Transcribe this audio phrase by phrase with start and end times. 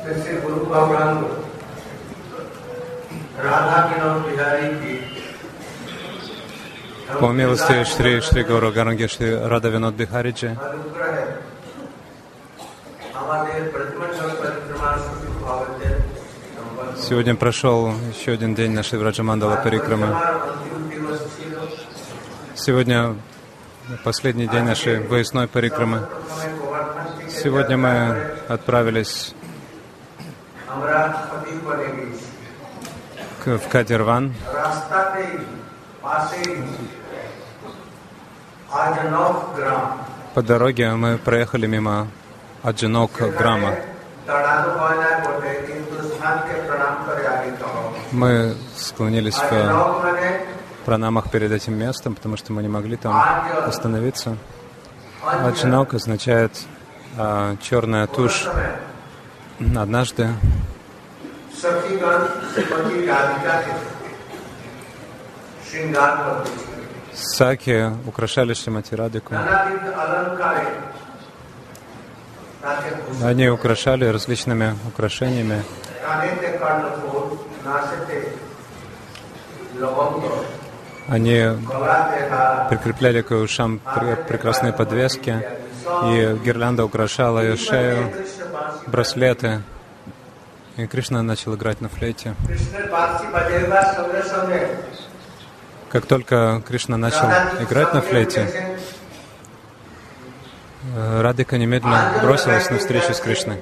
[0.00, 1.21] जैसे गुरु गौरांग
[3.45, 4.95] राधा विनोद बिहारी की
[7.21, 11.25] По милости Шри Шри Гауру Гаранги Шри Рада Винод Бихариджи, अनुग्रह है
[13.17, 15.89] हमारे प्रतिमंडल परिक्रमा शुरू भावते
[16.55, 20.07] संपन्न сегодня прошел еще один день нашей Враджамандала Парикрамы.
[20.07, 21.61] अंतिम दिवस थियो
[22.55, 23.15] Сегодня
[24.05, 25.99] последний день нашей выездной Парикрамы.
[25.99, 27.93] प्रथमे गोवर्धन থেকে Сегодня мы
[28.47, 29.33] отправились
[33.45, 34.33] в Кадирван.
[40.33, 42.07] По дороге мы проехали мимо
[42.63, 43.75] Аджинок Грама.
[48.11, 53.13] Мы склонились в пранамах перед этим местом, потому что мы не могли там
[53.65, 54.37] остановиться.
[55.23, 56.51] Аджинок означает
[57.17, 58.47] а, черная тушь.
[59.75, 60.29] Однажды
[61.61, 61.95] सखी
[62.53, 63.73] श्रीमती राधिका के
[65.69, 66.35] श्रृंगार पर
[67.13, 69.35] Саки украшали Шримати Радику.
[73.23, 75.63] Они украшали различными украшениями.
[81.09, 81.35] Они
[82.69, 83.79] прикрепляли к ушам
[84.27, 85.43] прекрасные подвески,
[86.05, 88.11] и гирлянда украшала ее шею,
[88.87, 89.61] браслеты.
[90.77, 92.33] И Кришна начал играть на флейте.
[95.89, 97.27] Как только Кришна начал
[97.59, 98.77] играть на флейте,
[100.95, 103.61] Радика немедленно бросилась на встречу с Кришной.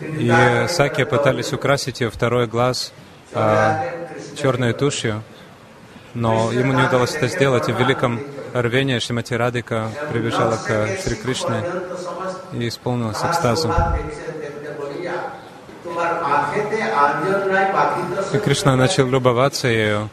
[0.00, 2.92] И Саки пытались украсить ее второй глаз
[3.34, 3.84] а,
[4.40, 5.22] черной тушью,
[6.14, 7.68] но ему не удалось это сделать.
[7.68, 8.20] И в великом
[8.54, 11.62] рвении Шимати Радика прибежала к Шри Кришне
[12.52, 13.72] и исполнилась экстазом.
[18.32, 20.10] И Кришна начал любоваться ею.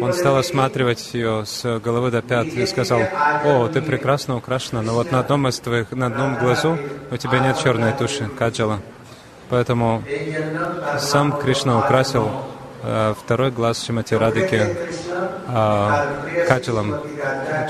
[0.00, 3.00] Он стал осматривать ее с головы до пят и сказал,
[3.44, 6.78] «О, ты прекрасно украшена, но вот на одном из твоих, на одном глазу
[7.10, 8.80] у тебя нет черной туши, каджала».
[9.48, 10.02] Поэтому
[10.98, 12.30] сам Кришна украсил
[12.84, 14.76] э, второй глаз Шимати Радыки
[15.48, 17.00] э, каджалом,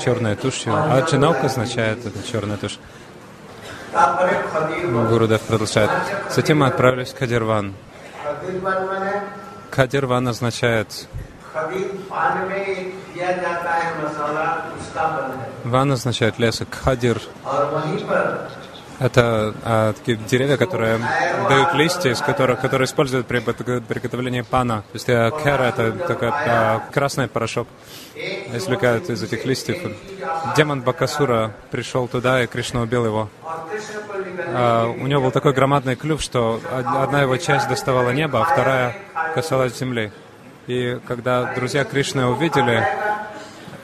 [0.03, 0.73] черной тушью.
[0.75, 2.77] А джинаука означает это черная тушь.
[5.09, 5.89] Гурудев продолжает.
[6.29, 7.73] Затем мы отправились в Кадирван.
[9.69, 11.07] Кадирван означает
[15.63, 16.69] Ван означает лесок.
[16.69, 17.21] кхадир.
[19.01, 20.99] Это а, такие деревья, которые
[21.49, 24.83] дают листья, из которых, которые используют при приготовлении пана.
[24.91, 27.67] То есть э, а, кера— это такой а, красный порошок,
[28.53, 29.91] извлекают из этих листьев.
[30.55, 33.29] Демон Бакасура пришел туда, и Кришна убил его.
[34.49, 38.95] А, у него был такой громадный клюв, что одна его часть доставала небо, а вторая
[39.33, 40.11] касалась земли.
[40.67, 42.85] И когда друзья Кришны увидели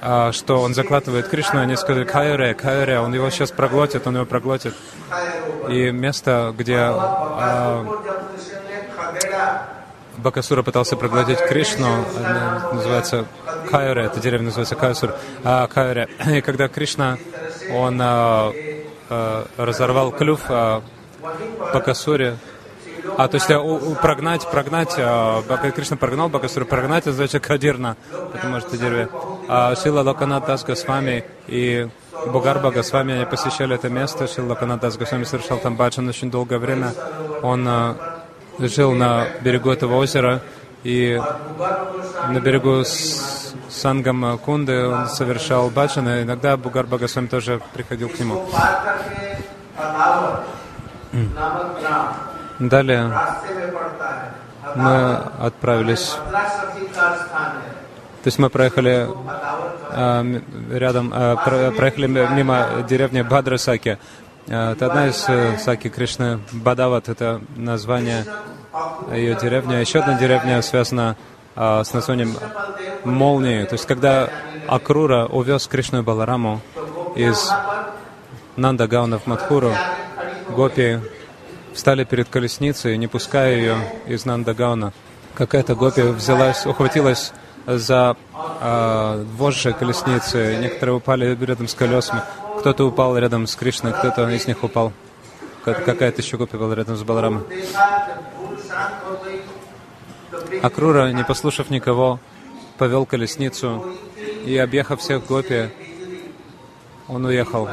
[0.02, 4.25] а, что он закладывает Кришну, они сказали «Кайре, Кайре», он его сейчас проглотит, он его
[4.25, 4.74] проглотит.
[5.69, 7.85] И место, где а,
[10.18, 12.06] Бакасура пытался проглотить Кришну,
[12.74, 13.25] называется
[13.69, 16.07] Кайре, это деревня называется Кайсур, а, Кайре.
[16.28, 17.18] И когда Кришна,
[17.74, 18.52] он а,
[19.09, 20.81] а, разорвал клюв а,
[21.74, 22.38] Бакасуре,
[23.18, 25.41] а, то есть э, у, у, прогнать, прогнать, а,
[25.75, 27.96] Кришна прогнал Бакасуру, прогнать, это значит Кадирна,
[28.31, 29.09] потому что деревья.
[29.50, 31.88] А Шила Локанатас Госвами и
[32.28, 34.28] Бугарба Госвами, они посещали это место.
[34.28, 36.94] Шила Локанатас Госвами совершал там баджан очень долгое время.
[37.41, 37.96] Он а,
[38.59, 40.41] жил на берегу этого озера,
[40.84, 41.22] и
[42.30, 48.19] на берегу с Сангам Кунды он совершал баджан, и иногда Бугарба Госвами тоже приходил к
[48.19, 48.46] нему.
[52.59, 53.13] Далее
[54.75, 56.18] мы отправились
[58.27, 59.07] то есть мы проехали
[59.89, 61.38] э, рядом, э,
[61.71, 63.99] проехали мимо деревни Бадрасаки.
[64.47, 66.41] Э, это одна из э, Саки Кришны.
[66.51, 68.25] Бадават— это название
[69.13, 69.75] ее деревни.
[69.75, 71.15] А Еще одна деревня связана
[71.56, 72.35] э, с названием
[73.06, 73.63] Молнии.
[73.63, 74.30] То есть когда
[74.68, 76.59] Акрура увез Кришну и Балараму
[77.15, 77.50] из
[78.57, 79.71] Нандагауна в Мадхуру,
[80.50, 81.00] гопи
[81.73, 84.91] встали перед колесницей, не пуская ее из Нандагауна.
[85.33, 87.31] Какая-то гопи взялась, ухватилась
[87.68, 90.58] за а, э, вожжи колесницы.
[90.62, 92.22] Некоторые упали рядом с колесами.
[92.60, 94.94] Кто-то упал рядом с Кришной, кто-то из них упал.
[95.64, 97.46] Какая-то еще копия была рядом с Баларамом.
[100.64, 102.19] Акрура, не послушав никого,
[102.78, 103.86] повел колесницу
[104.46, 105.69] и, объехав всех гопи,
[107.10, 107.68] он уехал.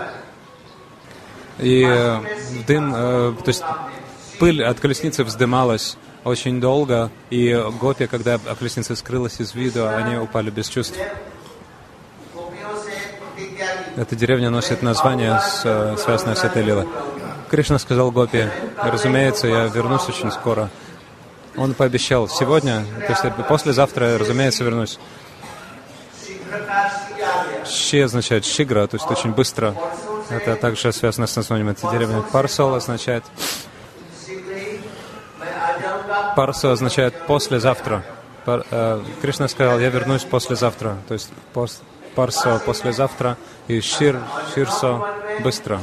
[1.61, 2.19] И э,
[2.67, 3.63] дым, э, то есть
[4.41, 10.51] пыль от колесницы вздымалась, очень долго, и гопи, когда колесница скрылась из виду, они упали
[10.51, 10.99] без чувств.
[13.97, 15.41] Эта деревня носит название,
[15.97, 16.89] связанное с этой лилой.
[17.51, 20.71] Кришна сказал Гопи, разумеется, я вернусь очень скоро.
[21.57, 24.99] Он пообещал, сегодня, то есть послезавтра, разумеется, вернусь.
[27.65, 29.77] Ши означает шигра, то есть очень быстро.
[30.31, 32.21] Это также связано с названием этой деревни.
[32.33, 33.23] Парсал означает
[36.37, 38.03] парса означает послезавтра.
[38.45, 40.97] Пар, э, Кришна сказал, я вернусь послезавтра.
[41.09, 41.81] То есть пос,
[42.15, 43.37] парса послезавтра
[43.69, 44.21] и шир,
[44.55, 45.03] ширсо
[45.43, 45.81] быстро.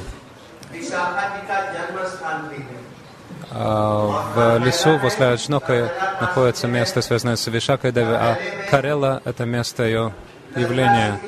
[3.53, 8.38] А в лесу после Ачнока находится место, связанное с Вишакой Деви, а
[8.69, 10.13] Карела— это место ее
[10.56, 11.19] явления.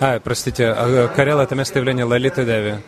[0.00, 2.82] А, простите, а, Карела— это место явления Лалиты Деви.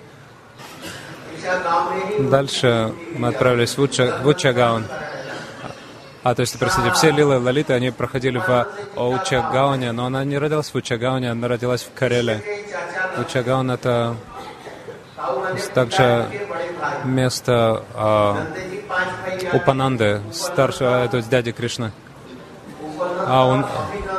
[2.19, 4.85] Дальше мы отправились в, Уча, в Учагаон.
[6.23, 8.67] А, то есть, простите, все Лилы и Лолиты, они проходили в
[8.97, 12.43] Учагауне, но она не родилась в Учагауне, она родилась в Кареле.
[13.19, 14.17] Учагаун— это
[15.75, 16.29] также
[17.05, 21.93] место э, Упананды, старшего, то есть дяди Кришны
[23.27, 23.47] а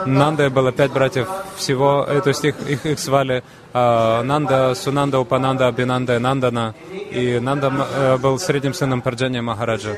[0.06, 3.44] у Нанды было пять братьев всего, э, то есть их, их, их звали
[3.74, 6.74] а, Нанда, Сунанда, Упананда, Абинанда и Нандана.
[6.92, 9.98] И Нанда а, был средним сыном Парджани Махараджа.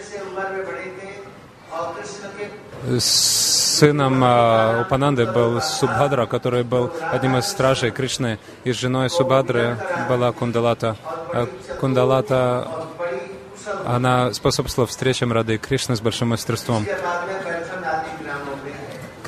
[2.99, 9.77] Сыном а, Упананды был Субхадра, который был одним из стражей Кришны, и женой Субхадры
[10.09, 10.97] была Кундалата.
[11.33, 11.47] А,
[11.79, 12.67] Кундалата
[13.85, 16.85] она способствовала встречам Рады и Кришны с большим мастерством.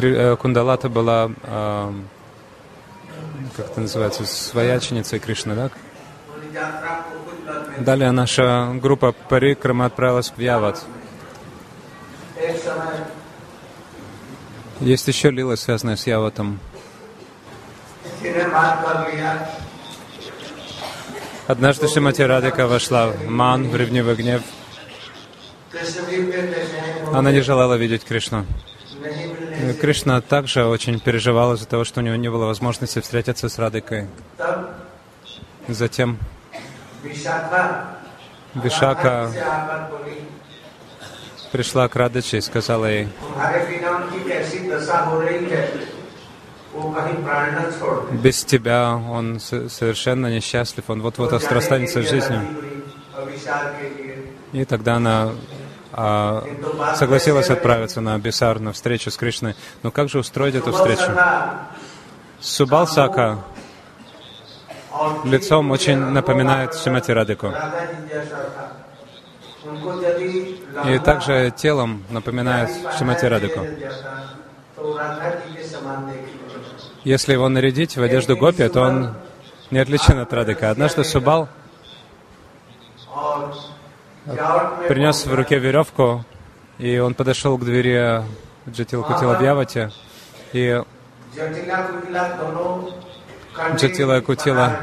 [0.03, 2.07] Э, Кундалата была, эм,
[3.55, 5.69] как это называется, свояченицей Кришны, да?
[7.79, 10.83] Далее наша группа Парикрама отправилась в Яват.
[14.79, 16.59] Есть еще лила, связанная с Яватом.
[21.47, 24.41] Однажды Шимати Радика вошла в ман, в ревнивый гнев.
[27.13, 28.45] Она не желала видеть Кришну.
[29.79, 34.07] Кришна также очень переживал из-за того, что у него не было возможности встретиться с Радикой.
[35.67, 36.17] Затем
[38.55, 39.31] Вишака
[41.51, 43.09] пришла к Радыче и сказала ей,
[48.11, 52.41] без тебя он совершенно несчастлив, он вот-вот расстанется с жизнью.
[54.53, 55.31] И тогда она
[55.93, 56.43] а,
[56.95, 59.55] согласилась отправиться на Бисар, на встречу с Кришной.
[59.83, 61.11] Но как же устроить эту встречу?
[62.39, 63.39] Субалсака
[65.25, 67.53] лицом очень напоминает Шимати Радику.
[70.87, 73.65] И также телом напоминает Шимати Радику.
[77.03, 79.13] Если его нарядить в одежду гопи, то он
[79.71, 80.69] не отличен от Радика.
[80.69, 81.49] Однажды Субал
[84.87, 86.23] принес в руке веревку,
[86.77, 88.23] и он подошел к двери
[88.69, 89.91] Джатил Кутила Бьявати,
[90.53, 90.81] и
[93.75, 94.79] Джатила и Кутила,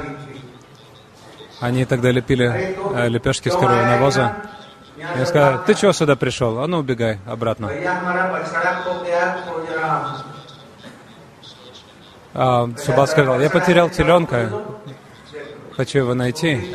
[1.61, 4.37] они тогда лепили э, лепешки с коровьего навоза.
[4.97, 6.59] Я сказал, ты чего сюда пришел?
[6.59, 7.71] А ну убегай обратно.
[12.35, 14.51] А, Субат сказал, я потерял теленка,
[15.77, 16.75] хочу его найти.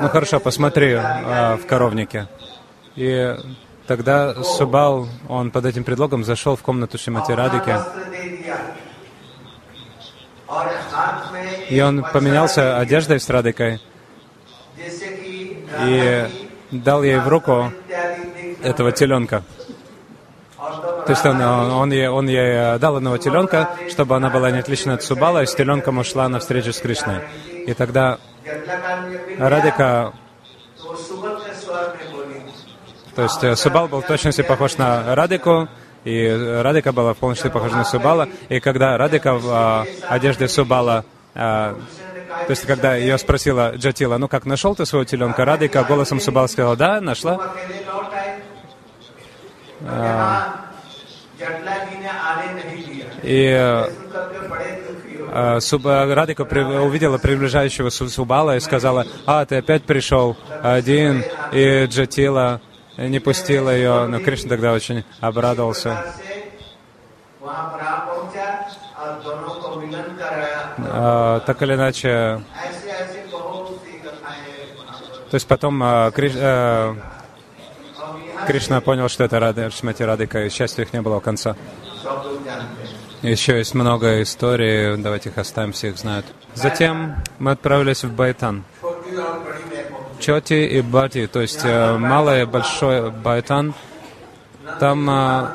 [0.00, 2.28] Ну хорошо, посмотри а, в коровнике.
[2.96, 3.36] И
[3.86, 7.76] тогда Субал, он под этим предлогом зашел в комнату Шимати Радики.
[11.68, 13.80] И он поменялся одеждой с Радикой
[15.86, 16.26] и
[16.70, 17.72] дал ей в руку
[18.62, 19.42] этого теленка.
[21.06, 24.94] То есть он, он, ей, он ей дал одного теленка, чтобы она была не отлична
[24.94, 27.20] от Субала, и с теленком ушла на встречу с Кришной.
[27.66, 28.18] И тогда
[29.38, 30.12] Радика,
[33.14, 35.68] то есть э, Субал был в точности похож на Радику,
[36.04, 36.28] и
[36.62, 41.04] Радика была в полностью похожа на Субала, и когда Радика в а, одежде Субала,
[41.34, 41.74] а,
[42.46, 46.46] то есть когда ее спросила Джатила, ну как, нашел ты своего теленка, Радика голосом Субала
[46.46, 47.52] сказала, да, нашла.
[49.86, 50.66] А,
[53.22, 53.84] и
[55.32, 55.58] а,
[56.14, 62.60] радика увидела приближающегося Субала и сказала, «А, ты опять пришел один!» И Джатила
[62.96, 66.04] не пустила ее, но Кришна тогда очень обрадовался.
[70.92, 72.42] А, так или иначе,
[75.30, 76.10] то есть потом а,
[78.46, 81.56] Кришна понял, что это радика, и счастья их не было конца.
[83.22, 86.26] Еще есть много историй, давайте их оставим, всех знают.
[86.54, 88.64] Затем мы отправились в Байтан.
[90.18, 93.74] Чоти и Бати, то есть э, малое и большое Байтан.
[94.78, 95.46] Там э,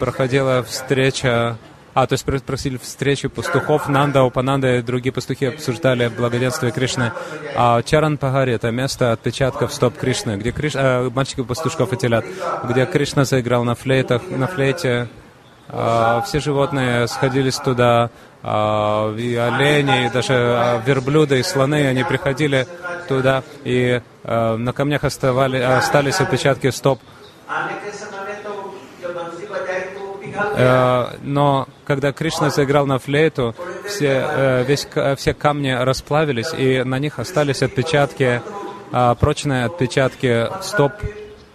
[0.00, 1.56] проходила встреча
[1.92, 7.12] а, то есть просили встречу пастухов, Нанда, Упананда и другие пастухи обсуждали благоденствие Кришны.
[7.56, 10.74] А Чаран Пахари— это место отпечатков стоп Кришны, где Криш...
[10.76, 12.24] э, мальчиков пастушков и телят,
[12.64, 15.08] где Кришна заиграл на флейтах, на флейте,
[15.72, 18.10] а, все животные сходились туда,
[18.42, 22.66] а, и олени, и даже а, верблюды, и слоны, они приходили
[23.08, 27.00] туда, и на камнях оставали, остались отпечатки стоп.
[30.56, 33.54] Э, но когда Кришна заиграл на флейту,
[33.86, 34.86] все, э, весь,
[35.16, 38.42] все камни расплавились, и на них остались отпечатки,
[39.20, 40.92] прочные отпечатки стоп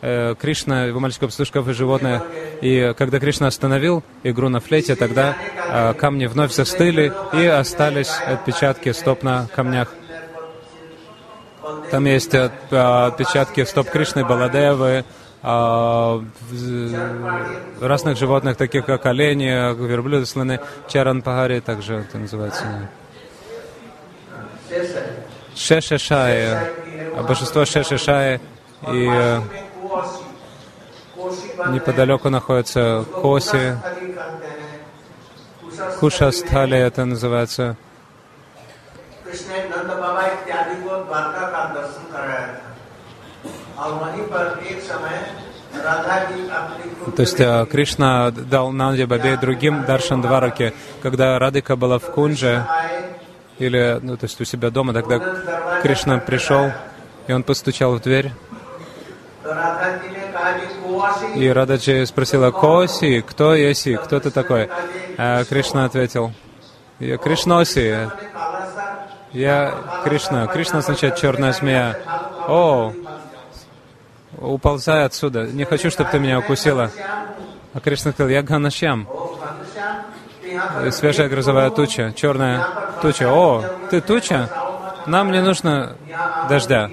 [0.02, 2.22] э, Кришна, его мальчиков, пастушков и животные.
[2.62, 5.36] И когда Кришна остановил игру на флейте, тогда
[5.70, 9.94] э, камни вновь застыли и остались отпечатки стоп на камнях.
[11.92, 15.04] Там есть от, отпечатки стоп Кришны, Баладевы,
[15.44, 16.22] э,
[17.82, 22.64] разных животных, таких как олени, верблюды, слоны, чаран пахари, также это называется.
[25.56, 26.58] Шешешаи,
[27.28, 28.42] большинство шешешаи
[28.92, 29.42] и э,
[31.70, 33.78] Неподалеку находится Коси,
[36.00, 37.78] Кушастали, это называется.
[47.16, 52.12] То есть э, Кришна дал Нанде Бабе и другим Даршан Двараке, Когда Радика была в
[52.12, 52.66] Кунже,
[53.60, 55.20] или, ну, то есть у себя дома, тогда
[55.82, 56.72] Кришна пришел,
[57.28, 58.32] и он постучал в дверь.
[61.36, 64.70] И Рададжи спросила, «Коси, кто еси, кто ты такой?»
[65.18, 66.34] а Кришна ответил,
[67.00, 68.10] «Я Кришноси,
[69.32, 69.74] я
[70.04, 70.48] Кришна».
[70.48, 71.98] Кришна означает «черная змея».
[72.48, 72.94] «О,
[74.38, 76.92] уползай отсюда, не хочу, чтобы ты меня укусила».
[77.74, 79.08] А Кришна сказал, «Я Ганашьям».
[80.92, 82.66] Свежая грозовая туча, черная
[83.02, 83.30] туча.
[83.30, 84.50] «О, ты туча?
[85.06, 85.96] Нам не нужно
[86.50, 86.90] дождя.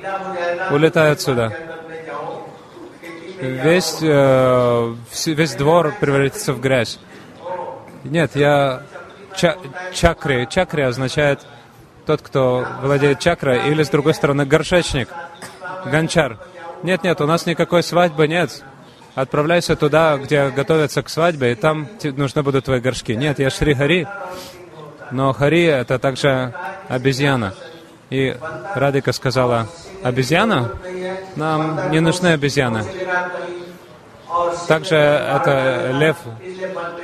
[0.70, 1.71] Улетай отсюда».
[3.42, 4.94] Весь, э,
[5.26, 7.00] весь двор превратится в грязь.
[8.04, 8.82] Нет, я
[9.36, 9.56] ча-
[9.92, 10.46] чакри.
[10.48, 11.40] Чакри означает
[12.06, 15.08] тот, кто владеет чакрой, или, с другой стороны, горшечник,
[15.84, 16.38] гончар.
[16.84, 18.62] Нет, нет, у нас никакой свадьбы нет.
[19.16, 23.12] Отправляйся туда, где готовятся к свадьбе, и там нужны будут твои горшки.
[23.12, 24.06] Нет, я Шри Хари.
[25.10, 26.54] Но Хари— это также
[26.88, 27.54] обезьяна.
[28.08, 28.36] И
[28.76, 29.66] Радика сказала,
[30.04, 30.70] обезьяна?
[31.36, 32.84] Нам не нужны обезьяны.
[34.68, 36.16] Также это лев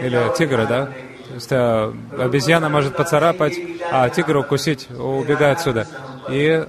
[0.01, 0.87] или тигр, да?
[0.87, 3.55] То есть э, обезьяна может поцарапать,
[3.93, 5.87] а тигр укусить, убегай отсюда.
[6.31, 6.65] И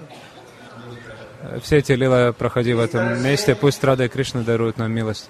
[1.61, 3.55] все эти лила проходи в этом месте.
[3.55, 5.29] Пусть Рада и Кришна даруют нам милость.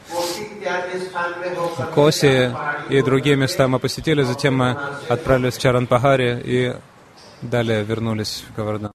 [1.94, 2.52] Коси
[2.90, 6.74] и другие места мы посетили, затем мы отправились в Чаранпахари и
[7.42, 8.88] далее вернулись в Кавардан.